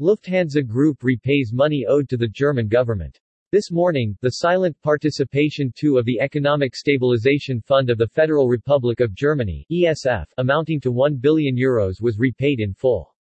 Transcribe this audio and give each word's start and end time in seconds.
Lufthansa 0.00 0.66
Group 0.66 1.04
repays 1.04 1.52
money 1.52 1.86
owed 1.86 2.08
to 2.08 2.16
the 2.16 2.26
German 2.26 2.66
government. 2.66 3.16
This 3.52 3.70
morning, 3.70 4.18
the 4.22 4.30
silent 4.30 4.76
participation 4.82 5.72
II 5.80 5.98
of 5.98 6.04
the 6.04 6.18
Economic 6.18 6.74
Stabilization 6.74 7.60
Fund 7.60 7.90
of 7.90 7.98
the 7.98 8.08
Federal 8.08 8.48
Republic 8.48 8.98
of 8.98 9.14
Germany 9.14 9.64
ESF, 9.70 10.26
amounting 10.38 10.80
to 10.80 10.90
1 10.90 11.18
billion 11.18 11.56
euros 11.56 12.02
was 12.02 12.18
repaid 12.18 12.58
in 12.58 12.74
full. 12.74 13.14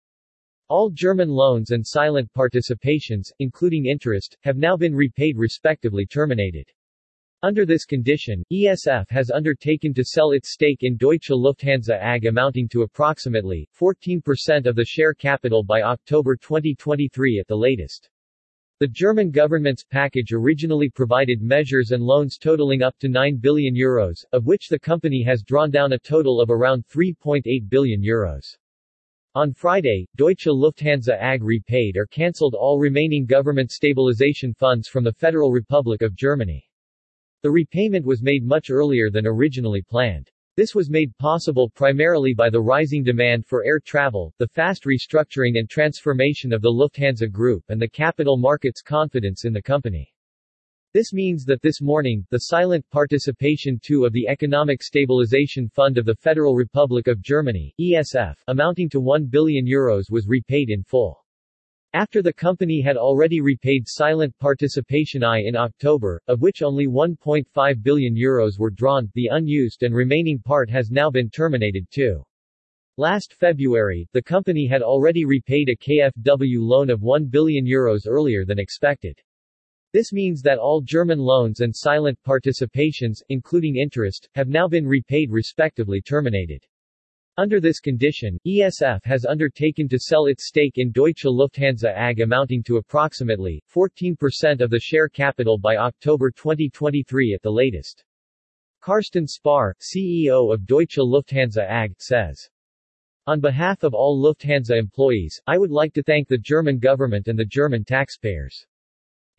All 0.67 0.89
German 0.89 1.29
loans 1.29 1.69
and 1.69 1.85
silent 1.85 2.27
participations, 2.35 3.31
including 3.37 3.85
interest, 3.85 4.35
have 4.41 4.57
now 4.57 4.75
been 4.75 4.95
repaid 4.95 5.37
respectively 5.37 6.07
terminated. 6.07 6.67
Under 7.43 7.65
this 7.65 7.83
condition, 7.83 8.41
ESF 8.53 9.09
has 9.09 9.29
undertaken 9.29 9.93
to 9.95 10.05
sell 10.05 10.31
its 10.31 10.53
stake 10.53 10.83
in 10.83 10.95
Deutsche 10.95 11.27
Lufthansa 11.29 11.99
AG 12.01 12.25
amounting 12.25 12.69
to 12.69 12.83
approximately 12.83 13.67
14% 13.77 14.65
of 14.65 14.77
the 14.77 14.85
share 14.85 15.13
capital 15.13 15.61
by 15.61 15.81
October 15.81 16.37
2023 16.37 17.39
at 17.39 17.47
the 17.47 17.55
latest. 17.55 18.09
The 18.79 18.87
German 18.87 19.29
government's 19.29 19.83
package 19.83 20.31
originally 20.31 20.89
provided 20.89 21.41
measures 21.41 21.91
and 21.91 22.01
loans 22.01 22.37
totaling 22.37 22.81
up 22.81 22.97
to 22.99 23.09
9 23.09 23.35
billion 23.41 23.75
euros, 23.75 24.23
of 24.31 24.45
which 24.45 24.69
the 24.69 24.79
company 24.79 25.21
has 25.23 25.43
drawn 25.43 25.69
down 25.69 25.91
a 25.91 25.99
total 25.99 26.39
of 26.39 26.49
around 26.49 26.87
3.8 26.87 27.43
billion 27.67 28.01
euros. 28.01 28.55
On 29.35 29.51
Friday, 29.51 30.07
Deutsche 30.15 30.45
Lufthansa 30.45 31.21
AG 31.21 31.43
repaid 31.43 31.97
or 31.97 32.05
cancelled 32.05 32.55
all 32.55 32.79
remaining 32.79 33.25
government 33.25 33.69
stabilization 33.69 34.53
funds 34.53 34.87
from 34.87 35.03
the 35.03 35.11
Federal 35.11 35.51
Republic 35.51 36.01
of 36.01 36.15
Germany. 36.15 36.65
The 37.43 37.51
repayment 37.51 38.05
was 38.05 38.23
made 38.23 38.45
much 38.45 38.69
earlier 38.69 39.09
than 39.09 39.27
originally 39.27 39.81
planned. 39.81 40.31
This 40.55 40.73
was 40.73 40.89
made 40.89 41.17
possible 41.17 41.69
primarily 41.69 42.33
by 42.33 42.49
the 42.49 42.61
rising 42.61 43.03
demand 43.03 43.45
for 43.45 43.65
air 43.65 43.81
travel, 43.81 44.33
the 44.37 44.47
fast 44.47 44.85
restructuring 44.85 45.59
and 45.59 45.69
transformation 45.69 46.53
of 46.53 46.61
the 46.61 46.71
Lufthansa 46.71 47.29
Group 47.29 47.65
and 47.67 47.81
the 47.81 47.89
capital 47.89 48.37
market's 48.37 48.81
confidence 48.81 49.43
in 49.43 49.51
the 49.51 49.61
company. 49.61 50.13
This 50.93 51.11
means 51.11 51.43
that 51.43 51.61
this 51.61 51.81
morning, 51.81 52.25
the 52.29 52.37
silent 52.37 52.89
participation 52.91 53.77
II 53.89 54.05
of 54.05 54.13
the 54.13 54.29
Economic 54.29 54.81
Stabilization 54.81 55.67
Fund 55.67 55.97
of 55.97 56.05
the 56.05 56.15
Federal 56.15 56.55
Republic 56.55 57.07
of 57.07 57.21
Germany 57.21 57.73
ESF, 57.77 58.35
amounting 58.47 58.87
to 58.87 59.01
1 59.01 59.25
billion 59.25 59.65
euros 59.65 60.09
was 60.09 60.29
repaid 60.29 60.69
in 60.69 60.81
full. 60.81 61.22
After 61.95 62.23
the 62.23 62.33
company 62.33 62.81
had 62.81 62.97
already 62.97 63.39
repaid 63.39 63.83
silent 63.87 64.35
participation 64.39 65.23
I 65.23 65.41
in 65.43 65.55
October, 65.55 66.19
of 66.27 66.41
which 66.41 66.63
only 66.63 66.87
1.5 66.87 67.83
billion 67.83 68.15
euros 68.15 68.57
were 68.57 68.71
drawn, 68.71 69.11
the 69.13 69.27
unused 69.27 69.83
and 69.83 69.93
remaining 69.93 70.39
part 70.39 70.71
has 70.71 70.89
now 70.89 71.11
been 71.11 71.29
terminated 71.29 71.85
too. 71.91 72.23
Last 72.97 73.35
February, 73.35 74.09
the 74.11 74.23
company 74.23 74.65
had 74.65 74.81
already 74.81 75.23
repaid 75.23 75.69
a 75.69 75.75
KfW 75.75 76.57
loan 76.61 76.89
of 76.89 77.03
1 77.03 77.25
billion 77.25 77.63
euros 77.63 78.07
earlier 78.07 78.43
than 78.43 78.57
expected. 78.57 79.21
This 79.91 80.11
means 80.11 80.41
that 80.41 80.57
all 80.57 80.81
German 80.81 81.19
loans 81.19 81.59
and 81.59 81.75
silent 81.75 82.17
participations, 82.25 83.21
including 83.29 83.75
interest, 83.75 84.27
have 84.33 84.47
now 84.47 84.67
been 84.67 84.87
repaid 84.87 85.29
respectively 85.29 86.01
terminated. 86.01 86.65
Under 87.35 87.59
this 87.59 87.79
condition, 87.79 88.37
ESF 88.45 89.03
has 89.05 89.25
undertaken 89.25 89.89
to 89.89 89.97
sell 89.97 90.27
its 90.27 90.45
stake 90.45 90.77
in 90.77 90.91
Deutsche 90.91 91.23
Lufthansa 91.23 91.91
AG 91.97 92.21
amounting 92.21 92.61
to 92.61 92.77
approximately 92.77 93.63
14% 93.75 94.61
of 94.61 94.69
the 94.69 94.79
share 94.79 95.09
capital 95.09 95.57
by 95.57 95.77
October 95.77 96.29
2023 96.29 97.33
at 97.33 97.41
the 97.41 97.49
latest. 97.49 98.03
Carsten 98.81 99.25
Spohr, 99.25 99.75
CEO 99.81 100.53
of 100.53 100.67
Deutsche 100.67 100.97
Lufthansa 100.97 101.67
AG, 101.67 101.95
says, 101.97 102.49
On 103.25 103.39
behalf 103.39 103.81
of 103.81 103.95
all 103.95 104.21
Lufthansa 104.21 104.77
employees, 104.77 105.41
I 105.47 105.57
would 105.57 105.71
like 105.71 105.93
to 105.93 106.03
thank 106.03 106.27
the 106.27 106.37
German 106.37 106.77
government 106.77 107.27
and 107.27 107.39
the 107.39 107.45
German 107.45 107.83
taxpayers. 107.83 108.67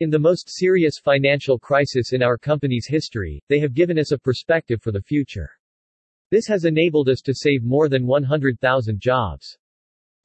In 0.01 0.09
the 0.09 0.19
most 0.19 0.49
serious 0.49 0.99
financial 0.99 1.57
crisis 1.57 2.11
in 2.11 2.21
our 2.21 2.37
company's 2.37 2.87
history, 2.87 3.41
they 3.47 3.59
have 3.59 3.73
given 3.73 3.97
us 3.97 4.11
a 4.11 4.19
perspective 4.19 4.81
for 4.81 4.91
the 4.91 5.01
future. 5.01 5.49
This 6.35 6.47
has 6.47 6.65
enabled 6.65 7.07
us 7.07 7.21
to 7.21 7.33
save 7.33 7.63
more 7.63 7.87
than 7.87 8.05
100,000 8.05 8.99
jobs. 8.99 9.57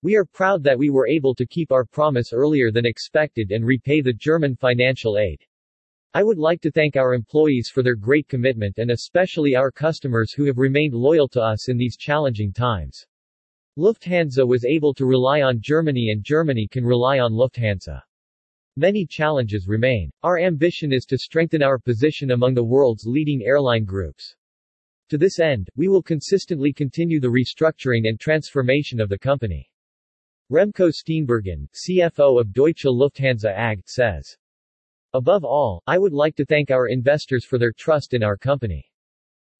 We 0.03 0.16
are 0.16 0.25
proud 0.25 0.65
that 0.65 0.76
we 0.76 0.91
were 0.91 1.06
able 1.06 1.37
to 1.37 1.47
keep 1.47 1.71
our 1.71 1.84
promise 1.84 2.32
earlier 2.32 2.72
than 2.72 2.84
expected 2.84 3.53
and 3.53 3.65
repay 3.65 4.00
the 4.00 4.12
German 4.12 4.56
financial 4.56 5.19
aid. 5.19 5.41
I 6.12 6.25
would 6.25 6.37
like 6.37 6.60
to 6.62 6.72
thank 6.72 6.97
our 6.97 7.15
employees 7.15 7.71
for 7.72 7.84
their 7.84 7.94
great 7.94 8.26
commitment 8.26 8.78
and 8.78 8.91
especially 8.91 9.54
our 9.54 9.71
customers 9.71 10.32
who 10.32 10.47
have 10.47 10.59
remained 10.59 10.94
loyal 10.94 11.28
to 11.28 11.41
us 11.41 11.69
in 11.69 11.76
these 11.76 11.97
challenging 11.97 12.53
times. 12.53 13.06
Lufthansa 13.78 14.44
was 14.44 14.65
able 14.65 14.92
to 14.94 15.06
rely 15.06 15.42
on 15.42 15.60
Germany 15.60 16.10
and 16.10 16.25
Germany 16.25 16.66
can 16.66 16.84
rely 16.84 17.21
on 17.21 17.34
Lufthansa. 17.34 18.03
Many 18.77 19.06
challenges 19.06 19.69
remain. 19.69 20.10
Our 20.25 20.41
ambition 20.41 20.92
is 20.92 21.04
to 21.04 21.16
strengthen 21.16 21.62
our 21.62 21.78
position 21.78 22.32
among 22.32 22.54
the 22.54 22.65
world's 22.65 23.06
leading 23.06 23.42
airline 23.44 23.84
groups. 23.84 24.34
To 25.10 25.19
this 25.19 25.41
end, 25.41 25.69
we 25.75 25.88
will 25.88 26.04
consistently 26.04 26.72
continue 26.72 27.19
the 27.19 27.26
restructuring 27.26 28.09
and 28.09 28.19
transformation 28.21 29.00
of 29.00 29.09
the 29.09 29.19
company. 29.19 29.69
Remco 30.53 30.93
Steenbergen, 30.93 31.69
CFO 31.75 32.41
of 32.41 32.53
Deutsche 32.53 32.84
Lufthansa 32.84 33.53
AG, 33.56 33.82
says. 33.87 34.37
Above 35.12 35.44
all, 35.44 35.82
I 35.88 35.98
would 35.98 36.12
like 36.12 36.37
to 36.37 36.44
thank 36.44 36.71
our 36.71 36.87
investors 36.87 37.44
for 37.44 37.59
their 37.59 37.72
trust 37.72 38.15
in 38.15 38.22
our 38.22 38.37
company. 38.37 38.88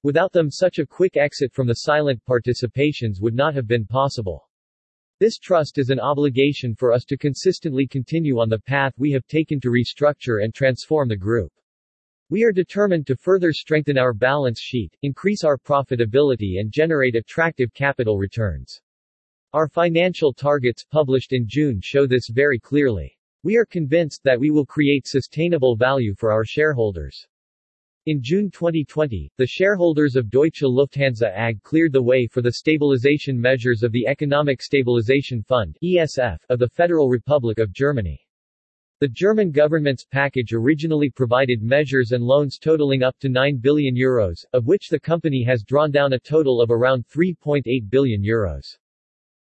Without 0.05 0.33
them 0.33 0.53
such 0.53 0.79
a 0.79 0.87
quick 0.87 1.17
exit 1.17 1.53
from 1.53 1.67
the 1.67 1.75
silent 1.75 2.23
participations 2.25 3.21
would 3.21 3.35
not 3.35 3.53
have 3.57 3.67
been 3.67 3.87
possible. 3.87 4.49
This 5.19 5.37
trust 5.37 5.79
is 5.79 5.91
an 5.91 5.99
obligation 5.99 6.77
for 6.77 6.93
us 6.93 7.05
to 7.07 7.19
consistently 7.19 7.89
continue 7.89 8.39
on 8.39 8.49
the 8.49 8.61
path 8.61 8.95
we 8.97 9.11
have 9.11 9.27
taken 9.27 9.59
to 9.63 9.71
restructure 9.71 10.45
and 10.45 10.55
transform 10.55 11.09
the 11.09 11.17
group. 11.17 11.53
We 12.31 12.45
are 12.45 12.53
determined 12.53 13.09
to 13.09 13.17
further 13.17 13.53
strengthen 13.53 13.99
our 13.99 14.15
balance 14.15 14.61
sheet, 14.61 14.97
increase 15.03 15.43
our 15.43 15.59
profitability 15.59 16.61
and 16.61 16.71
generate 16.71 17.17
attractive 17.17 17.75
capital 17.75 18.19
returns. 18.19 18.81
Our 19.53 19.67
financial 19.67 20.33
targets 20.33 20.85
published 20.85 21.33
in 21.33 21.49
June 21.49 21.81
show 21.83 22.07
this 22.07 22.29
very 22.29 22.61
clearly. 22.61 23.19
We 23.43 23.57
are 23.57 23.67
convinced 23.67 24.23
that 24.23 24.39
we 24.39 24.53
will 24.53 24.65
create 24.65 25.09
sustainable 25.09 25.75
value 25.75 26.15
for 26.15 26.31
our 26.31 26.45
shareholders. 26.45 27.27
In 28.07 28.23
June 28.23 28.49
2020, 28.49 29.33
the 29.37 29.47
shareholders 29.49 30.15
of 30.15 30.31
Deutsche 30.31 30.63
Lufthansa 30.63 31.37
AG 31.37 31.59
cleared 31.65 31.93
the 31.93 32.01
way 32.01 32.29
for 32.29 32.43
the 32.43 32.53
stabilization 32.53 33.41
measures 33.41 33.83
of 33.83 33.91
the 33.91 34.07
Economic 34.07 34.63
Stabilization 34.63 35.43
Fund 35.43 35.77
ESF, 35.83 36.39
of 36.49 36.61
the 36.61 36.69
Federal 36.69 37.09
Republic 37.09 37.59
of 37.59 37.73
Germany. 37.73 38.25
The 39.01 39.09
German 39.09 39.51
government's 39.51 40.05
package 40.05 40.53
originally 40.53 41.09
provided 41.09 41.63
measures 41.63 42.13
and 42.13 42.23
loans 42.23 42.59
totaling 42.59 43.03
up 43.03 43.19
to 43.21 43.31
9 43.31 43.57
billion 43.57 43.97
euros, 43.97 44.45
of 44.53 44.67
which 44.67 44.91
the 44.91 45.01
company 45.01 45.43
has 45.43 45.65
drawn 45.65 45.91
down 45.91 46.13
a 46.13 46.19
total 46.19 46.61
of 46.61 46.71
around 46.71 47.07
3.8 47.09 47.89
billion 47.89 48.23
euros. 48.23 48.77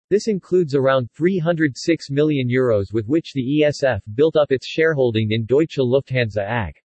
This 0.10 0.30
includes 0.30 0.76
around 0.76 1.12
306 1.12 2.10
million 2.10 2.48
euros 2.48 2.94
with 2.94 3.06
which 3.08 3.34
the 3.34 3.60
ESF 3.60 4.00
built 4.16 4.38
up 4.38 4.50
its 4.50 4.66
shareholding 4.66 5.34
in 5.34 5.46
Deutsche 5.46 5.80
Lufthansa 5.80 6.48
AG. 6.50 6.76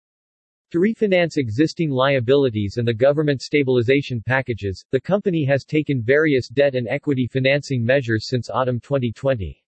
To 0.73 0.79
refinance 0.81 1.37
existing 1.37 1.91
liabilities 1.91 2.79
and 2.79 2.89
the 2.89 2.93
government 2.93 3.41
stabilization 3.41 4.21
packages, 4.21 4.85
the 4.91 5.01
company 5.01 5.45
has 5.45 5.65
taken 5.65 6.03
various 6.03 6.49
debt 6.49 6.75
and 6.75 6.89
equity 6.89 7.29
financing 7.29 7.85
measures 7.85 8.27
since 8.29 8.51
autumn 8.51 8.81
2020. 8.81 9.64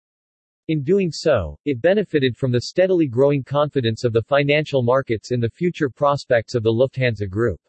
In 0.69 0.83
doing 0.83 1.13
so, 1.13 1.57
it 1.65 1.81
benefited 1.81 2.37
from 2.37 2.51
the 2.51 2.63
steadily 2.63 3.07
growing 3.07 3.45
confidence 3.45 4.03
of 4.03 4.13
the 4.13 4.23
financial 4.23 4.83
markets 4.83 5.31
in 5.31 5.39
the 5.39 5.49
future 5.49 5.89
prospects 5.89 6.57
of 6.57 6.65
the 6.65 6.73
Lufthansa 6.73 7.31
Group. 7.31 7.61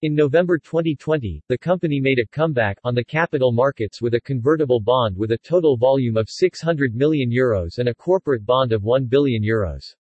In 0.00 0.14
November 0.14 0.58
2020, 0.58 1.42
the 1.48 1.58
company 1.58 2.00
made 2.00 2.18
a 2.18 2.26
comeback 2.26 2.78
on 2.82 2.94
the 2.94 3.04
capital 3.04 3.52
markets 3.52 4.00
with 4.00 4.14
a 4.14 4.20
convertible 4.22 4.80
bond 4.80 5.18
with 5.18 5.32
a 5.32 5.38
total 5.38 5.76
volume 5.76 6.16
of 6.16 6.30
600 6.30 6.94
million 6.94 7.30
euros 7.30 7.76
and 7.76 7.90
a 7.90 7.94
corporate 7.94 8.46
bond 8.46 8.72
of 8.72 8.84
1 8.84 9.04
billion 9.04 9.42
euros. 9.42 9.94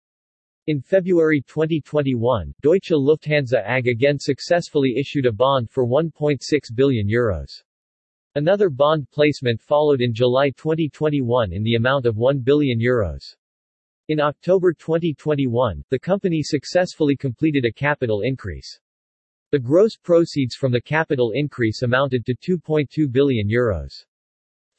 In 0.67 0.79
February 0.79 1.41
2021, 1.41 2.53
Deutsche 2.61 2.91
Lufthansa 2.91 3.61
AG 3.67 3.89
again 3.89 4.17
successfully 4.17 4.95
issued 4.97 5.25
a 5.25 5.31
bond 5.33 5.69
for 5.69 5.85
1.6 5.85 6.39
billion 6.73 7.05
euros. 7.05 7.63
Another 8.35 8.71
bond 8.71 9.07
placement 9.11 9.61
followed 9.61 10.01
in 10.01 10.11
July 10.11 10.49
2021 10.49 11.53
in 11.53 11.61
the 11.61 11.75
amount 11.75 12.07
of 12.07 12.17
1 12.17 12.39
billion 12.39 12.79
euros. 12.79 13.35
In 14.07 14.19
October 14.19 14.73
2021, 14.73 15.83
the 15.89 15.99
company 15.99 16.41
successfully 16.41 17.15
completed 17.15 17.63
a 17.63 17.71
capital 17.71 18.21
increase. 18.21 18.79
The 19.51 19.59
gross 19.59 19.95
proceeds 19.95 20.55
from 20.55 20.71
the 20.71 20.81
capital 20.81 21.29
increase 21.35 21.83
amounted 21.83 22.25
to 22.25 22.33
2.2 22.33 23.11
billion 23.11 23.47
euros. 23.47 24.03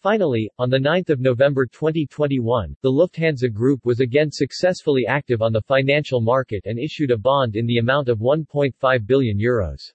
Finally, 0.05 0.51
on 0.59 0.69
9 0.69 1.05
November 1.21 1.65
2021, 1.65 2.77
the 2.83 2.91
Lufthansa 2.91 3.53
Group 3.53 3.87
was 3.87 4.01
again 4.01 4.33
successfully 4.33 5.07
active 5.07 5.41
on 5.41 5.53
the 5.53 5.63
financial 5.63 6.21
market 6.21 6.67
and 6.67 6.77
issued 6.77 7.13
a 7.13 7.17
bond 7.17 7.55
in 7.55 7.67
the 7.67 7.79
amount 7.79 8.11
of 8.11 8.19
1.5 8.19 9.07
billion 9.07 9.39
euros. 9.39 9.94